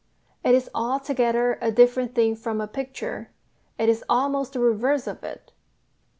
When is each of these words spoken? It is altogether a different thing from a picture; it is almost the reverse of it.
It 0.43 0.55
is 0.55 0.67
altogether 0.73 1.59
a 1.61 1.71
different 1.71 2.15
thing 2.15 2.35
from 2.35 2.59
a 2.59 2.67
picture; 2.67 3.29
it 3.77 3.87
is 3.87 4.03
almost 4.09 4.53
the 4.53 4.59
reverse 4.59 5.05
of 5.05 5.23
it. 5.23 5.51